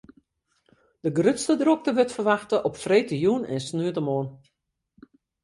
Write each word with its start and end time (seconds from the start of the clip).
De 1.05 1.11
grutste 1.17 1.55
drokte 1.61 1.91
wurdt 1.97 2.15
ferwachte 2.17 2.57
op 2.67 2.75
freedtejûn 2.83 3.43
en 3.53 3.61
sneontemoarn. 3.67 4.29